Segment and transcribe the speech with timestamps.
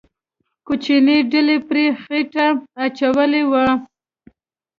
[0.67, 2.47] کوچنۍ ډلې پرې خېټه
[2.83, 3.65] اچولې وه.